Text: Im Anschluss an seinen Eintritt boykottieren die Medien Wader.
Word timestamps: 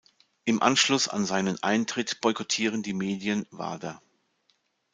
Im 0.45 0.63
Anschluss 0.63 1.07
an 1.07 1.27
seinen 1.27 1.61
Eintritt 1.61 2.21
boykottieren 2.21 2.81
die 2.81 2.95
Medien 2.95 3.45
Wader. 3.51 4.01